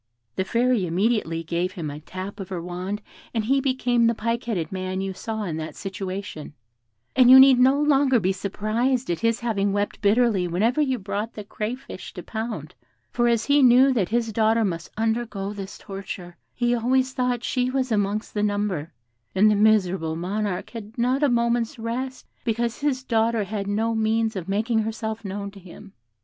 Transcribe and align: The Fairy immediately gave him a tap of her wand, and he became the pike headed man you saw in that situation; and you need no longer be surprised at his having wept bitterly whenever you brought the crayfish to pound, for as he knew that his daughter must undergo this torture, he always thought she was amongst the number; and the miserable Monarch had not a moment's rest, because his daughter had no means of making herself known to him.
The 0.35 0.43
Fairy 0.43 0.87
immediately 0.87 1.43
gave 1.43 1.73
him 1.73 1.91
a 1.91 1.99
tap 1.99 2.39
of 2.39 2.49
her 2.49 2.59
wand, 2.59 3.03
and 3.35 3.45
he 3.45 3.61
became 3.61 4.07
the 4.07 4.15
pike 4.15 4.45
headed 4.45 4.71
man 4.71 4.99
you 4.99 5.13
saw 5.13 5.43
in 5.43 5.57
that 5.57 5.75
situation; 5.75 6.55
and 7.15 7.29
you 7.29 7.39
need 7.39 7.59
no 7.59 7.79
longer 7.79 8.19
be 8.19 8.31
surprised 8.31 9.11
at 9.11 9.19
his 9.19 9.41
having 9.41 9.73
wept 9.73 10.01
bitterly 10.01 10.47
whenever 10.47 10.81
you 10.81 10.97
brought 10.97 11.33
the 11.35 11.43
crayfish 11.43 12.15
to 12.15 12.23
pound, 12.23 12.73
for 13.11 13.27
as 13.27 13.45
he 13.45 13.61
knew 13.61 13.93
that 13.93 14.09
his 14.09 14.33
daughter 14.33 14.65
must 14.65 14.89
undergo 14.97 15.53
this 15.53 15.77
torture, 15.77 16.35
he 16.55 16.73
always 16.73 17.13
thought 17.13 17.43
she 17.43 17.69
was 17.69 17.91
amongst 17.91 18.33
the 18.33 18.41
number; 18.41 18.91
and 19.35 19.51
the 19.51 19.55
miserable 19.55 20.15
Monarch 20.15 20.71
had 20.71 20.97
not 20.97 21.21
a 21.21 21.29
moment's 21.29 21.77
rest, 21.77 22.25
because 22.43 22.79
his 22.79 23.03
daughter 23.03 23.43
had 23.43 23.67
no 23.67 23.93
means 23.93 24.35
of 24.35 24.49
making 24.49 24.79
herself 24.79 25.23
known 25.23 25.51
to 25.51 25.59
him. 25.59 25.93